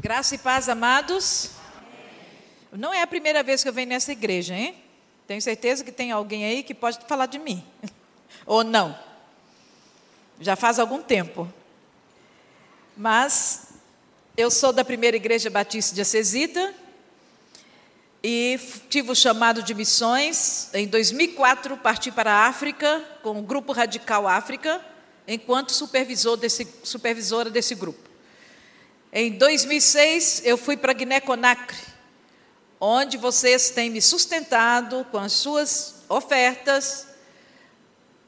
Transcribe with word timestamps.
Graça 0.00 0.36
e 0.36 0.38
paz, 0.38 0.68
amados. 0.68 1.50
Não 2.70 2.94
é 2.94 3.02
a 3.02 3.06
primeira 3.06 3.42
vez 3.42 3.64
que 3.64 3.68
eu 3.68 3.72
venho 3.72 3.88
nessa 3.88 4.12
igreja, 4.12 4.54
hein? 4.54 4.76
Tenho 5.26 5.42
certeza 5.42 5.82
que 5.82 5.90
tem 5.90 6.12
alguém 6.12 6.44
aí 6.44 6.62
que 6.62 6.72
pode 6.72 7.00
falar 7.08 7.26
de 7.26 7.36
mim. 7.36 7.64
Ou 8.46 8.62
não. 8.62 8.96
Já 10.40 10.54
faz 10.54 10.78
algum 10.78 11.02
tempo. 11.02 11.52
Mas 12.96 13.70
eu 14.36 14.52
sou 14.52 14.72
da 14.72 14.84
primeira 14.84 15.16
igreja 15.16 15.50
batista 15.50 15.92
de 15.96 16.00
Acesita 16.00 16.72
e 18.22 18.56
tive 18.88 19.10
o 19.10 19.16
chamado 19.16 19.64
de 19.64 19.74
missões. 19.74 20.72
Em 20.74 20.86
2004, 20.86 21.76
parti 21.76 22.12
para 22.12 22.32
a 22.32 22.46
África 22.46 23.04
com 23.20 23.40
o 23.40 23.42
Grupo 23.42 23.72
Radical 23.72 24.28
África, 24.28 24.80
enquanto 25.26 25.72
supervisor 25.72 26.36
desse, 26.36 26.68
supervisora 26.84 27.50
desse 27.50 27.74
grupo. 27.74 28.07
Em 29.10 29.32
2006, 29.32 30.42
eu 30.44 30.58
fui 30.58 30.76
para 30.76 30.92
Guiné-Conakry, 30.92 31.78
onde 32.78 33.16
vocês 33.16 33.70
têm 33.70 33.88
me 33.88 34.02
sustentado 34.02 35.06
com 35.10 35.16
as 35.16 35.32
suas 35.32 35.94
ofertas, 36.10 37.06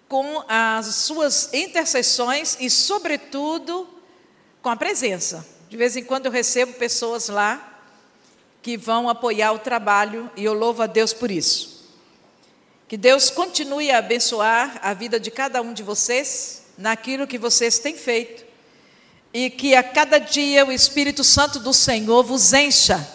com 0.08 0.42
as 0.48 0.86
suas 0.86 1.52
intercessões 1.52 2.56
e, 2.58 2.70
sobretudo, 2.70 3.86
com 4.62 4.70
a 4.70 4.76
presença. 4.76 5.46
De 5.68 5.76
vez 5.76 5.96
em 5.96 6.02
quando 6.02 6.26
eu 6.26 6.32
recebo 6.32 6.72
pessoas 6.72 7.28
lá 7.28 7.82
que 8.62 8.78
vão 8.78 9.06
apoiar 9.08 9.52
o 9.52 9.58
trabalho 9.58 10.30
e 10.34 10.44
eu 10.44 10.54
louvo 10.54 10.82
a 10.82 10.86
Deus 10.86 11.12
por 11.12 11.30
isso. 11.30 11.90
Que 12.88 12.96
Deus 12.96 13.28
continue 13.28 13.90
a 13.90 13.98
abençoar 13.98 14.80
a 14.82 14.94
vida 14.94 15.20
de 15.20 15.30
cada 15.30 15.60
um 15.60 15.74
de 15.74 15.82
vocês 15.82 16.62
naquilo 16.78 17.26
que 17.26 17.38
vocês 17.38 17.78
têm 17.78 17.96
feito 17.96 18.49
e 19.32 19.48
que 19.48 19.74
a 19.74 19.82
cada 19.82 20.18
dia 20.18 20.66
o 20.66 20.72
Espírito 20.72 21.22
Santo 21.22 21.58
do 21.60 21.72
Senhor 21.72 22.24
vos 22.24 22.52
encha, 22.52 23.06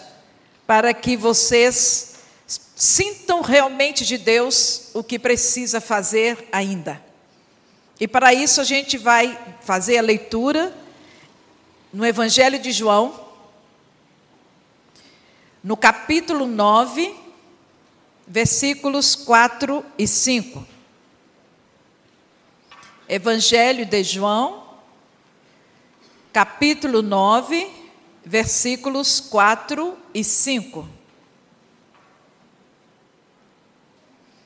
para 0.66 0.92
que 0.94 1.16
vocês 1.16 2.16
sintam 2.74 3.40
realmente 3.40 4.04
de 4.04 4.18
Deus 4.18 4.90
o 4.94 5.02
que 5.02 5.18
precisa 5.18 5.80
fazer 5.80 6.48
ainda. 6.50 7.02
E 7.98 8.06
para 8.06 8.34
isso 8.34 8.60
a 8.60 8.64
gente 8.64 8.98
vai 8.98 9.38
fazer 9.62 9.98
a 9.98 10.02
leitura 10.02 10.76
no 11.92 12.04
Evangelho 12.04 12.58
de 12.58 12.72
João, 12.72 13.26
no 15.64 15.76
capítulo 15.76 16.46
9, 16.46 17.14
versículos 18.26 19.14
4 19.14 19.84
e 19.98 20.06
5. 20.06 20.66
Evangelho 23.08 23.86
de 23.86 24.02
João, 24.02 24.65
capítulo 26.36 27.00
9, 27.00 27.66
versículos 28.22 29.20
4 29.20 29.96
e 30.12 30.22
5. 30.22 30.86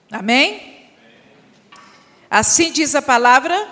Amém? 0.08 0.88
Assim 2.30 2.70
diz 2.70 2.94
a 2.94 3.02
palavra: 3.02 3.68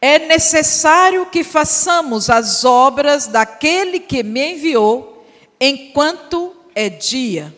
é 0.00 0.20
necessário 0.20 1.26
que 1.26 1.44
façamos 1.44 2.30
as 2.30 2.64
obras 2.64 3.26
daquele 3.26 4.00
que 4.00 4.22
me 4.22 4.54
enviou, 4.54 5.26
enquanto 5.60 6.56
é 6.74 6.88
dia. 6.88 7.54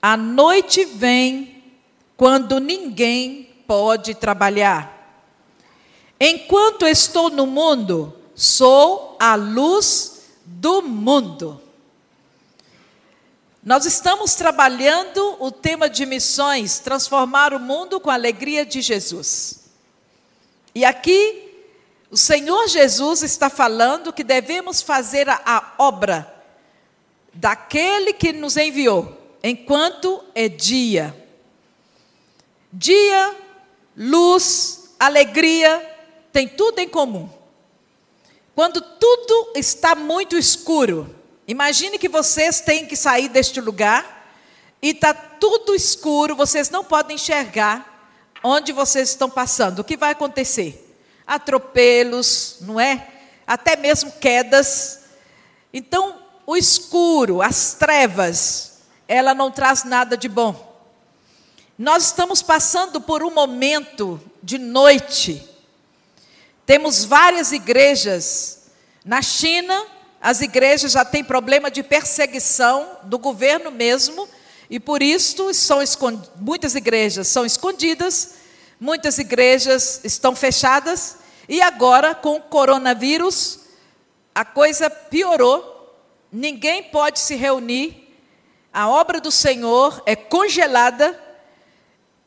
A 0.00 0.16
noite 0.16 0.86
vem 0.86 1.62
quando 2.16 2.58
ninguém 2.58 3.50
pode 3.66 4.14
trabalhar. 4.14 5.28
Enquanto 6.18 6.86
estou 6.86 7.28
no 7.28 7.46
mundo, 7.46 8.16
Sou 8.40 9.18
a 9.20 9.34
luz 9.34 10.22
do 10.46 10.80
mundo. 10.80 11.60
Nós 13.62 13.84
estamos 13.84 14.34
trabalhando 14.34 15.36
o 15.38 15.52
tema 15.52 15.90
de 15.90 16.06
missões, 16.06 16.78
transformar 16.78 17.52
o 17.52 17.60
mundo 17.60 18.00
com 18.00 18.08
a 18.08 18.14
alegria 18.14 18.64
de 18.64 18.80
Jesus. 18.80 19.64
E 20.74 20.86
aqui, 20.86 21.66
o 22.10 22.16
Senhor 22.16 22.66
Jesus 22.66 23.22
está 23.22 23.50
falando 23.50 24.10
que 24.10 24.24
devemos 24.24 24.80
fazer 24.80 25.28
a, 25.28 25.42
a 25.44 25.74
obra 25.76 26.34
daquele 27.34 28.14
que 28.14 28.32
nos 28.32 28.56
enviou, 28.56 29.18
enquanto 29.42 30.24
é 30.34 30.48
dia. 30.48 31.14
Dia, 32.72 33.36
luz, 33.94 34.94
alegria, 34.98 35.94
tem 36.32 36.48
tudo 36.48 36.78
em 36.78 36.88
comum. 36.88 37.39
Quando 38.54 38.80
tudo 38.80 39.52
está 39.54 39.94
muito 39.94 40.36
escuro, 40.36 41.14
imagine 41.46 41.98
que 41.98 42.08
vocês 42.08 42.60
têm 42.60 42.86
que 42.86 42.96
sair 42.96 43.28
deste 43.28 43.60
lugar 43.60 44.34
e 44.82 44.90
está 44.90 45.12
tudo 45.14 45.74
escuro, 45.74 46.34
vocês 46.34 46.70
não 46.70 46.84
podem 46.84 47.16
enxergar 47.16 47.90
onde 48.42 48.72
vocês 48.72 49.10
estão 49.10 49.28
passando. 49.28 49.80
O 49.80 49.84
que 49.84 49.96
vai 49.96 50.12
acontecer? 50.12 50.96
Atropelos, 51.26 52.56
não 52.62 52.80
é? 52.80 53.06
Até 53.46 53.76
mesmo 53.76 54.12
quedas. 54.12 55.00
Então, 55.72 56.18
o 56.46 56.56
escuro, 56.56 57.42
as 57.42 57.74
trevas, 57.74 58.80
ela 59.06 59.34
não 59.34 59.50
traz 59.50 59.84
nada 59.84 60.16
de 60.16 60.28
bom. 60.28 60.68
Nós 61.78 62.06
estamos 62.06 62.42
passando 62.42 63.00
por 63.00 63.22
um 63.22 63.32
momento 63.32 64.20
de 64.42 64.58
noite 64.58 65.49
temos 66.70 67.04
várias 67.04 67.50
igrejas. 67.50 68.70
Na 69.04 69.20
China, 69.20 69.88
as 70.20 70.40
igrejas 70.40 70.92
já 70.92 71.04
têm 71.04 71.24
problema 71.24 71.68
de 71.68 71.82
perseguição 71.82 72.98
do 73.02 73.18
governo 73.18 73.72
mesmo, 73.72 74.28
e 74.70 74.78
por 74.78 75.02
isso 75.02 75.52
são 75.52 75.80
muitas 76.36 76.76
igrejas 76.76 77.26
são 77.26 77.44
escondidas, 77.44 78.34
muitas 78.78 79.18
igrejas 79.18 80.00
estão 80.04 80.36
fechadas, 80.36 81.16
e 81.48 81.60
agora 81.60 82.14
com 82.14 82.36
o 82.36 82.40
coronavírus, 82.40 83.62
a 84.32 84.44
coisa 84.44 84.88
piorou, 84.88 85.92
ninguém 86.30 86.84
pode 86.84 87.18
se 87.18 87.34
reunir, 87.34 88.16
a 88.72 88.88
obra 88.88 89.20
do 89.20 89.32
Senhor 89.32 90.00
é 90.06 90.14
congelada. 90.14 91.20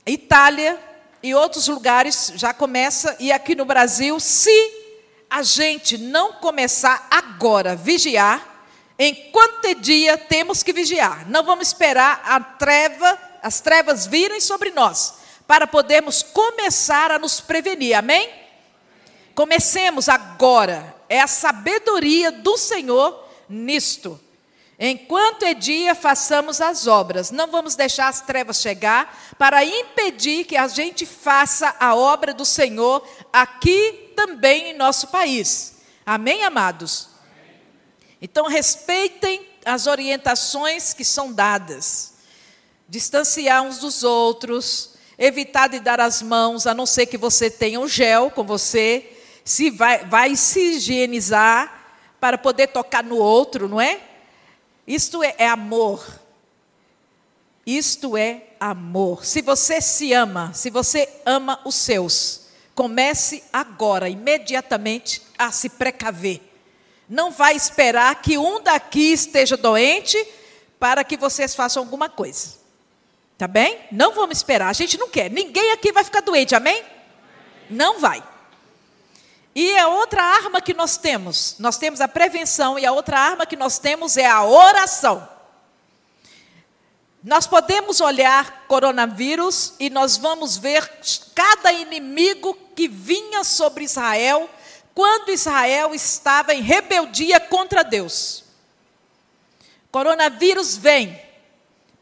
Itália, 0.05 0.77
e 1.23 1.34
outros 1.34 1.69
lugares 1.69 2.34
já 2.35 2.53
começa, 2.53 3.16
e 3.17 3.31
aqui 3.31 3.56
no 3.56 3.63
Brasil, 3.63 4.19
se 4.19 4.51
a 5.29 5.41
gente 5.41 5.97
não 5.97 6.34
começar 6.34 7.07
agora 7.09 7.72
a 7.72 7.75
vigiar, 7.75 8.67
enquanto 9.00 9.66
é 9.66 9.73
dia, 9.73 10.17
temos 10.17 10.61
que 10.61 10.73
vigiar. 10.73 11.28
Não 11.29 11.44
vamos 11.44 11.69
esperar 11.69 12.22
a 12.25 12.41
treva, 12.41 13.17
as 13.41 13.61
trevas 13.61 14.06
virem 14.06 14.41
sobre 14.41 14.72
nós, 14.72 15.13
para 15.47 15.66
podermos 15.66 16.22
começar 16.22 17.09
a 17.09 17.17
nos 17.17 17.40
prevenir. 17.40 17.95
Amém? 17.95 18.29
Comecemos 19.34 20.09
agora. 20.09 20.94
É 21.07 21.22
a 21.22 21.28
sabedoria 21.28 22.31
do 22.31 22.57
Senhor 22.57 23.28
nisto. 23.47 24.19
Enquanto 24.79 25.44
é 25.44 25.53
dia, 25.53 25.94
façamos 25.94 26.59
as 26.59 26.88
obras. 26.88 27.31
Não 27.31 27.47
vamos 27.47 27.75
deixar 27.75 28.07
as 28.07 28.22
trevas 28.22 28.59
chegar 28.59 29.35
para 29.38 29.63
impedir 29.63 30.45
que 30.45 30.57
a 30.57 30.67
gente 30.67 31.06
faça 31.06 31.75
a 31.79 31.95
obra 31.95 32.34
do 32.34 32.44
Senhor 32.44 33.07
aqui 33.31 34.11
também 34.16 34.72
em 34.72 34.73
nosso 34.73 35.07
país. 35.07 35.75
Amém, 36.06 36.44
amados? 36.44 37.09
Então, 38.22 38.47
respeitem 38.47 39.47
as 39.66 39.85
orientações 39.85 40.94
que 40.94 41.05
são 41.05 41.31
dadas. 41.31 42.13
Distanciar 42.90 43.61
uns 43.63 43.78
dos 43.78 44.03
outros, 44.03 44.95
evitar 45.17 45.67
de 45.67 45.79
dar 45.79 46.00
as 46.00 46.22
mãos, 46.22 46.66
a 46.66 46.73
não 46.73 46.85
ser 46.85 47.05
que 47.05 47.17
você 47.17 47.50
tenha 47.50 47.79
um 47.79 47.88
gel 47.88 48.31
com 48.31 48.44
você, 48.44 49.17
se 49.45 49.69
vai, 49.69 50.05
vai 50.05 50.35
se 50.35 50.75
higienizar 50.75 51.81
para 52.19 52.38
poder 52.38 52.67
tocar 52.67 53.03
no 53.03 53.17
outro, 53.17 53.67
não 53.67 53.79
é? 53.79 53.99
Isto 54.88 55.24
é, 55.24 55.35
é 55.38 55.47
amor. 55.47 56.03
Isto 57.66 58.18
é 58.18 58.44
amor. 58.59 59.26
Se 59.26 59.41
você 59.41 59.80
se 59.80 60.14
ama, 60.14 60.53
se 60.53 60.70
você 60.70 61.08
ama 61.26 61.59
os 61.64 61.76
seus, 61.76 62.47
comece 62.76 63.44
agora, 63.52 64.09
imediatamente, 64.09 65.22
a 65.38 65.52
se 65.52 65.70
precaver. 65.70 66.41
Não 67.08 67.32
vai 67.32 67.56
esperar 67.56 68.22
que 68.22 68.38
um 68.38 68.62
daqui 68.62 69.14
esteja 69.14 69.56
doente 69.56 70.18
para 70.80 71.03
que 71.03 71.16
vocês 71.16 71.56
façam 71.56 71.84
alguma 71.84 72.09
coisa. 72.09 72.62
Tá 73.38 73.47
bem? 73.47 73.80
Não 73.91 74.14
vamos 74.14 74.38
esperar, 74.38 74.68
a 74.70 74.74
gente 74.74 74.97
não 74.97 75.09
quer. 75.09 75.30
Ninguém 75.30 75.72
aqui 75.72 75.91
vai 75.91 76.03
ficar 76.03 76.22
doente, 76.22 76.56
amém? 76.56 76.84
Não 77.70 78.00
vai. 78.00 78.24
E 79.55 79.78
a 79.78 79.88
outra 79.88 80.23
arma 80.23 80.61
que 80.61 80.73
nós 80.73 80.97
temos, 80.97 81.55
nós 81.59 81.78
temos 81.78 82.02
a 82.02 82.08
prevenção, 82.08 82.79
e 82.79 82.85
a 82.85 82.91
outra 82.91 83.20
arma 83.20 83.46
que 83.46 83.55
nós 83.55 83.78
temos 83.78 84.17
é 84.17 84.26
a 84.26 84.44
oração. 84.44 85.28
Nós 87.23 87.47
podemos 87.47 88.02
olhar 88.02 88.66
coronavírus 88.67 89.76
e 89.79 89.90
nós 89.90 90.17
vamos 90.17 90.58
ver 90.58 90.91
cada 91.34 91.72
inimigo 91.72 92.53
que 92.76 92.85
vinha 92.88 93.46
sobre 93.46 93.85
Israel 93.85 94.50
quando 94.94 95.32
Israel 95.32 95.96
estava 95.96 96.53
em 96.53 96.61
rebeldia 96.61 97.40
contra 97.40 97.82
Deus. 97.82 98.44
Coronavírus 99.90 100.76
vem 100.76 101.17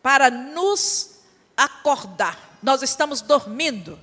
para 0.02 0.32
nos 0.32 1.20
acordar. 1.56 2.58
Nós 2.64 2.82
estamos 2.82 3.22
dormindo. 3.22 4.00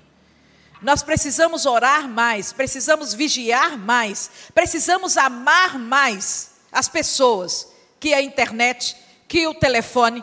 Nós 0.81 1.03
precisamos 1.03 1.67
orar 1.67 2.09
mais, 2.09 2.53
precisamos 2.53 3.13
vigiar 3.13 3.77
mais, 3.77 4.31
precisamos 4.55 5.17
amar 5.17 5.79
mais 5.79 6.53
as 6.71 6.89
pessoas, 6.89 7.69
que 7.99 8.15
a 8.15 8.23
internet, 8.23 8.97
que 9.27 9.47
o 9.47 9.55
telefone, 9.55 10.23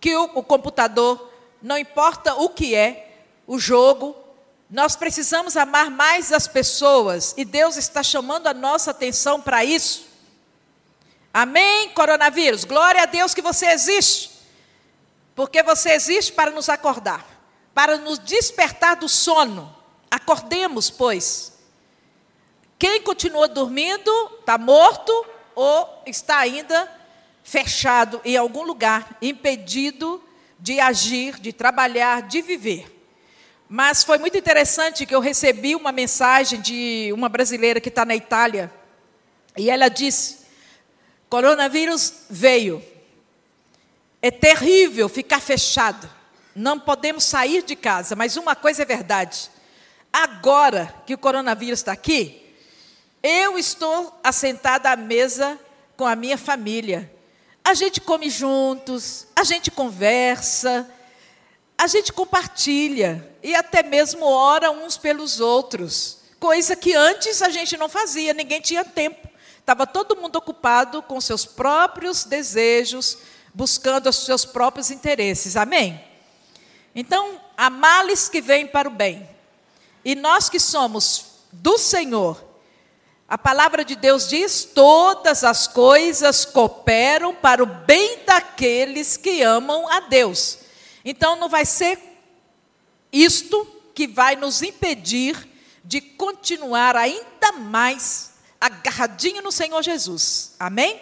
que 0.00 0.16
o, 0.16 0.24
o 0.34 0.42
computador, 0.42 1.32
não 1.62 1.78
importa 1.78 2.34
o 2.34 2.48
que 2.48 2.74
é, 2.74 3.20
o 3.46 3.58
jogo, 3.58 4.16
nós 4.68 4.96
precisamos 4.96 5.56
amar 5.56 5.90
mais 5.90 6.32
as 6.32 6.48
pessoas 6.48 7.34
e 7.36 7.44
Deus 7.44 7.76
está 7.76 8.02
chamando 8.02 8.48
a 8.48 8.54
nossa 8.54 8.90
atenção 8.90 9.40
para 9.40 9.64
isso. 9.64 10.06
Amém, 11.32 11.90
coronavírus? 11.90 12.64
Glória 12.64 13.02
a 13.02 13.06
Deus 13.06 13.34
que 13.34 13.42
você 13.42 13.66
existe, 13.66 14.30
porque 15.36 15.62
você 15.62 15.90
existe 15.90 16.32
para 16.32 16.50
nos 16.50 16.68
acordar, 16.68 17.24
para 17.72 17.98
nos 17.98 18.18
despertar 18.18 18.96
do 18.96 19.08
sono. 19.08 19.81
Acordemos, 20.22 20.88
pois. 20.88 21.52
Quem 22.78 23.02
continua 23.02 23.48
dormindo 23.48 24.10
está 24.38 24.56
morto 24.56 25.12
ou 25.52 26.02
está 26.06 26.38
ainda 26.38 26.88
fechado 27.42 28.20
em 28.24 28.36
algum 28.36 28.62
lugar, 28.62 29.18
impedido 29.20 30.22
de 30.60 30.78
agir, 30.78 31.40
de 31.40 31.52
trabalhar, 31.52 32.22
de 32.22 32.40
viver. 32.40 32.86
Mas 33.68 34.04
foi 34.04 34.16
muito 34.18 34.38
interessante 34.38 35.04
que 35.04 35.14
eu 35.14 35.18
recebi 35.20 35.74
uma 35.74 35.90
mensagem 35.90 36.60
de 36.60 37.10
uma 37.12 37.28
brasileira 37.28 37.80
que 37.80 37.88
está 37.88 38.04
na 38.04 38.14
Itália, 38.14 38.72
e 39.56 39.68
ela 39.68 39.88
disse: 39.88 40.38
coronavírus 41.28 42.26
veio. 42.30 42.82
É 44.20 44.30
terrível 44.30 45.08
ficar 45.08 45.40
fechado. 45.40 46.08
Não 46.54 46.78
podemos 46.78 47.24
sair 47.24 47.62
de 47.62 47.74
casa, 47.74 48.14
mas 48.14 48.36
uma 48.36 48.54
coisa 48.54 48.82
é 48.82 48.84
verdade 48.84 49.50
agora 50.12 50.94
que 51.06 51.14
o 51.14 51.18
coronavírus 51.18 51.80
está 51.80 51.92
aqui, 51.92 52.54
eu 53.22 53.58
estou 53.58 54.18
assentada 54.22 54.90
à 54.90 54.96
mesa 54.96 55.58
com 55.96 56.06
a 56.06 56.16
minha 56.16 56.36
família. 56.36 57.10
A 57.64 57.74
gente 57.74 58.00
come 58.00 58.28
juntos, 58.28 59.26
a 59.36 59.44
gente 59.44 59.70
conversa, 59.70 60.90
a 61.78 61.86
gente 61.86 62.12
compartilha 62.12 63.28
e 63.42 63.54
até 63.54 63.82
mesmo 63.82 64.26
ora 64.26 64.70
uns 64.70 64.96
pelos 64.96 65.40
outros, 65.40 66.18
coisa 66.38 66.74
que 66.74 66.94
antes 66.94 67.40
a 67.40 67.48
gente 67.48 67.76
não 67.76 67.88
fazia, 67.88 68.34
ninguém 68.34 68.60
tinha 68.60 68.84
tempo. 68.84 69.28
Estava 69.58 69.86
todo 69.86 70.16
mundo 70.16 70.36
ocupado 70.36 71.02
com 71.02 71.20
seus 71.20 71.46
próprios 71.46 72.24
desejos, 72.24 73.18
buscando 73.54 74.08
os 74.08 74.24
seus 74.24 74.44
próprios 74.44 74.90
interesses. 74.90 75.56
Amém? 75.56 76.04
Então, 76.94 77.40
há 77.56 77.70
males 77.70 78.28
que 78.28 78.40
vêm 78.40 78.66
para 78.66 78.88
o 78.88 78.92
bem. 78.92 79.31
E 80.04 80.14
nós 80.14 80.48
que 80.48 80.58
somos 80.58 81.26
do 81.52 81.78
Senhor, 81.78 82.42
a 83.28 83.38
palavra 83.38 83.84
de 83.84 83.96
Deus 83.96 84.28
diz: 84.28 84.64
todas 84.64 85.44
as 85.44 85.66
coisas 85.66 86.44
cooperam 86.44 87.34
para 87.34 87.62
o 87.62 87.66
bem 87.66 88.18
daqueles 88.26 89.16
que 89.16 89.42
amam 89.42 89.88
a 89.88 90.00
Deus. 90.00 90.58
Então 91.04 91.36
não 91.36 91.48
vai 91.48 91.64
ser 91.64 91.98
isto 93.12 93.66
que 93.94 94.06
vai 94.06 94.36
nos 94.36 94.62
impedir 94.62 95.48
de 95.84 96.00
continuar 96.00 96.96
ainda 96.96 97.52
mais 97.52 98.32
agarradinho 98.60 99.42
no 99.42 99.50
Senhor 99.50 99.82
Jesus. 99.82 100.54
Amém? 100.58 101.00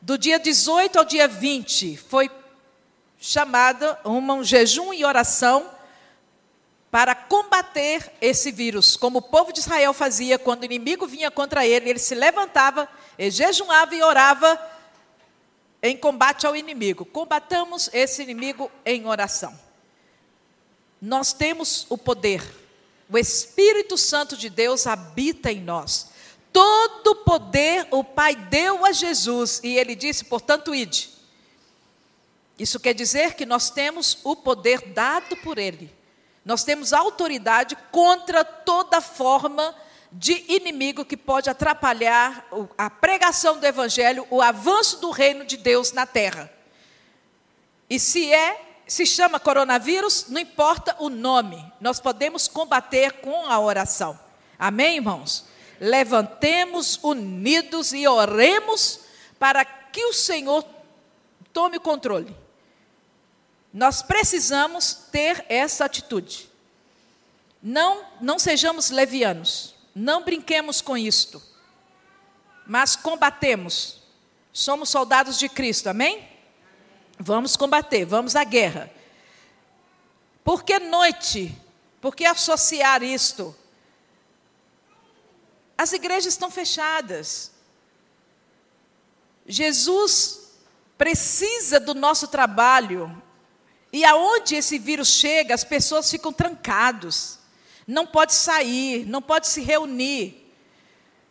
Do 0.00 0.16
dia 0.16 0.38
18 0.38 0.98
ao 0.98 1.04
dia 1.04 1.26
20 1.26 1.96
foi 1.96 2.30
chamada 3.18 3.98
um 4.04 4.44
jejum 4.44 4.92
e 4.92 5.04
oração 5.04 5.68
para 6.90 7.14
combater 7.14 8.10
esse 8.20 8.50
vírus, 8.50 8.96
como 8.96 9.18
o 9.18 9.22
povo 9.22 9.52
de 9.52 9.60
Israel 9.60 9.92
fazia 9.92 10.38
quando 10.38 10.62
o 10.62 10.64
inimigo 10.64 11.06
vinha 11.06 11.30
contra 11.30 11.66
ele, 11.66 11.90
ele 11.90 11.98
se 11.98 12.14
levantava, 12.14 12.88
e 13.18 13.30
jejuava 13.30 13.94
e 13.94 14.02
orava 14.02 14.58
em 15.82 15.96
combate 15.96 16.46
ao 16.46 16.56
inimigo. 16.56 17.04
Combatamos 17.04 17.90
esse 17.92 18.22
inimigo 18.22 18.70
em 18.86 19.06
oração. 19.06 19.58
Nós 21.00 21.32
temos 21.32 21.86
o 21.90 21.98
poder. 21.98 22.42
O 23.10 23.18
Espírito 23.18 23.96
Santo 23.96 24.36
de 24.36 24.48
Deus 24.48 24.86
habita 24.86 25.52
em 25.52 25.60
nós. 25.60 26.10
Todo 26.52 27.16
poder 27.16 27.86
o 27.90 28.02
Pai 28.02 28.34
deu 28.34 28.84
a 28.84 28.92
Jesus 28.92 29.60
e 29.62 29.76
ele 29.76 29.94
disse, 29.94 30.24
portanto, 30.24 30.74
ide. 30.74 31.10
Isso 32.58 32.80
quer 32.80 32.94
dizer 32.94 33.34
que 33.34 33.46
nós 33.46 33.70
temos 33.70 34.18
o 34.24 34.34
poder 34.34 34.80
dado 34.88 35.36
por 35.36 35.58
ele 35.58 35.97
nós 36.48 36.64
temos 36.64 36.94
autoridade 36.94 37.76
contra 37.92 38.42
toda 38.42 39.02
forma 39.02 39.74
de 40.10 40.46
inimigo 40.48 41.04
que 41.04 41.14
pode 41.14 41.50
atrapalhar 41.50 42.48
a 42.78 42.88
pregação 42.88 43.60
do 43.60 43.66
evangelho, 43.66 44.26
o 44.30 44.40
avanço 44.40 44.98
do 44.98 45.10
reino 45.10 45.44
de 45.44 45.58
Deus 45.58 45.92
na 45.92 46.06
terra. 46.06 46.50
E 47.90 48.00
se 48.00 48.32
é, 48.32 48.62
se 48.86 49.04
chama 49.04 49.38
coronavírus, 49.38 50.24
não 50.30 50.40
importa 50.40 50.96
o 50.98 51.10
nome, 51.10 51.62
nós 51.82 52.00
podemos 52.00 52.48
combater 52.48 53.20
com 53.20 53.44
a 53.44 53.60
oração. 53.60 54.18
Amém, 54.58 54.96
irmãos? 54.96 55.44
Levantemos 55.78 56.98
unidos 57.02 57.92
e 57.92 58.08
oremos 58.08 59.00
para 59.38 59.66
que 59.66 60.02
o 60.02 60.14
Senhor 60.14 60.64
tome 61.52 61.76
o 61.76 61.82
controle. 61.82 62.34
Nós 63.72 64.02
precisamos 64.02 64.94
ter 65.12 65.44
essa 65.48 65.84
atitude. 65.84 66.48
Não, 67.62 68.04
não 68.20 68.38
sejamos 68.38 68.90
levianos, 68.90 69.74
não 69.94 70.22
brinquemos 70.22 70.80
com 70.80 70.96
isto, 70.96 71.42
mas 72.66 72.96
combatemos. 72.96 73.98
Somos 74.52 74.88
soldados 74.88 75.38
de 75.38 75.48
Cristo, 75.48 75.88
amém? 75.88 76.28
Vamos 77.18 77.56
combater, 77.56 78.04
vamos 78.04 78.36
à 78.36 78.44
guerra. 78.44 78.90
Por 80.44 80.64
que 80.64 80.78
noite? 80.78 81.54
Por 82.00 82.14
que 82.14 82.24
associar 82.24 83.02
isto? 83.02 83.54
As 85.76 85.92
igrejas 85.92 86.32
estão 86.32 86.50
fechadas. 86.50 87.52
Jesus 89.46 90.52
precisa 90.96 91.78
do 91.78 91.94
nosso 91.94 92.28
trabalho, 92.28 93.22
e 93.92 94.04
aonde 94.04 94.54
esse 94.54 94.78
vírus 94.78 95.08
chega, 95.08 95.54
as 95.54 95.64
pessoas 95.64 96.10
ficam 96.10 96.32
trancados. 96.32 97.38
Não 97.86 98.06
pode 98.06 98.34
sair, 98.34 99.06
não 99.06 99.22
pode 99.22 99.48
se 99.48 99.62
reunir. 99.62 100.46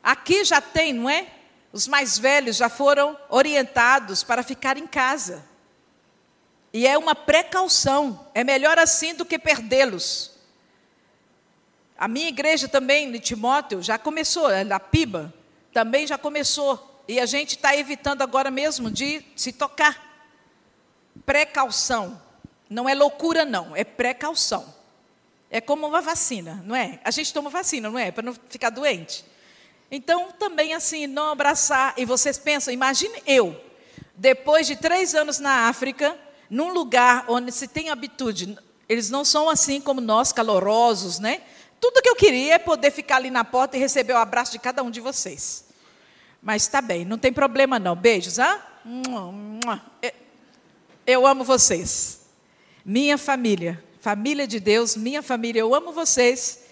Aqui 0.02 0.44
já 0.44 0.60
tem, 0.60 0.94
não 0.94 1.10
é? 1.10 1.28
Os 1.72 1.88
mais 1.88 2.18
velhos 2.18 2.58
já 2.58 2.70
foram 2.70 3.18
orientados 3.30 4.24
para 4.24 4.42
ficar 4.42 4.78
em 4.78 4.88
casa. 4.88 5.46
E 6.74 6.88
é 6.88 6.98
uma 6.98 7.14
precaução. 7.14 8.28
É 8.34 8.44
melhor 8.44 8.80
assim 8.80 9.14
do 9.14 9.26
que 9.26 9.38
perdê-los. 9.38 10.32
A 11.98 12.08
minha 12.08 12.28
igreja 12.28 12.68
também, 12.68 13.12
de 13.12 13.20
Timóteo, 13.20 13.82
já 13.82 13.98
começou, 13.98 14.48
a 14.48 14.80
PIBA, 14.80 15.34
também 15.74 16.08
já 16.08 16.18
começou. 16.18 17.04
E 17.08 17.20
a 17.20 17.26
gente 17.26 17.56
está 17.56 17.76
evitando 17.76 18.22
agora 18.22 18.50
mesmo 18.50 18.90
de 18.90 19.24
se 19.36 19.52
tocar. 19.52 20.26
Precaução. 21.26 22.22
Não 22.70 22.88
é 22.88 22.94
loucura, 22.94 23.46
não, 23.46 23.76
é 23.76 23.84
precaução. 23.84 24.76
É 25.50 25.62
como 25.62 25.88
uma 25.88 26.02
vacina, 26.02 26.62
não 26.66 26.76
é? 26.76 27.00
A 27.04 27.12
gente 27.12 27.34
toma 27.34 27.50
vacina, 27.50 27.90
não 27.90 27.98
é? 27.98 28.12
Para 28.12 28.24
não 28.24 28.36
ficar 28.50 28.70
doente. 28.70 29.24
Então, 29.90 30.32
também 30.38 30.74
assim, 30.74 31.08
não 31.08 31.32
abraçar. 31.32 31.94
E 31.96 32.04
vocês 32.04 32.38
pensam, 32.38 32.74
imagine 32.74 33.24
eu, 33.26 33.60
depois 34.16 34.68
de 34.68 34.76
três 34.76 35.16
anos 35.16 35.40
na 35.40 35.70
África, 35.70 36.18
num 36.50 36.74
lugar 36.74 37.26
onde 37.30 37.52
se 37.54 37.68
tem 37.68 37.90
habitude, 37.90 38.58
eles 38.90 39.10
não 39.10 39.24
são 39.24 39.50
assim 39.50 39.80
como 39.80 40.02
nós, 40.02 40.34
calorosos, 40.34 41.20
né? 41.20 41.42
Tudo 41.80 42.02
que 42.02 42.10
eu 42.10 42.16
queria 42.16 42.56
é 42.56 42.60
poder 42.60 42.92
ficar 42.92 43.18
ali 43.18 43.32
na 43.32 43.46
porta 43.46 43.78
e 43.78 43.80
receber 43.80 44.14
o 44.14 44.18
abraço 44.18 44.52
de 44.52 44.60
cada 44.60 44.84
um 44.84 44.92
de 44.92 45.00
vocês. 45.00 45.66
Mas 46.42 46.64
está 46.64 46.82
bem, 46.82 47.06
não 47.06 47.18
tem 47.18 47.32
problema 47.32 47.80
não. 47.80 47.96
Beijos, 47.96 48.40
ah? 48.40 48.66
Eu 51.06 51.26
amo 51.26 51.46
vocês 51.46 52.17
minha 52.88 53.18
família, 53.18 53.84
família 54.00 54.48
de 54.48 54.62
Deus, 54.62 54.96
minha 54.96 55.22
família, 55.22 55.60
eu 55.60 55.76
amo 55.76 55.92
vocês. 55.92 56.64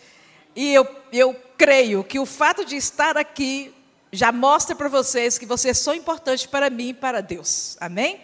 E 0.55 0.74
eu, 0.74 0.88
eu 1.12 1.36
creio 1.57 2.05
que 2.05 2.17
o 2.17 2.25
fato 2.25 2.63
de 2.63 2.77
estar 2.77 3.17
aqui 3.17 3.74
já 4.13 4.31
mostra 4.31 4.74
para 4.74 4.88
vocês 4.88 5.38
que 5.38 5.45
vocês 5.45 5.77
são 5.77 5.93
importantes 5.93 6.45
para 6.45 6.69
mim 6.69 6.89
e 6.89 6.93
para 6.93 7.19
Deus. 7.19 7.75
Amém? 7.81 8.22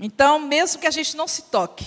Então, 0.00 0.38
mesmo 0.38 0.80
que 0.80 0.86
a 0.86 0.90
gente 0.90 1.18
não 1.18 1.28
se 1.28 1.42
toque, 1.42 1.86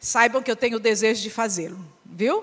saibam 0.00 0.42
que 0.42 0.50
eu 0.50 0.56
tenho 0.56 0.78
o 0.78 0.80
desejo 0.80 1.20
de 1.20 1.28
fazê-lo, 1.28 1.78
viu? 2.02 2.42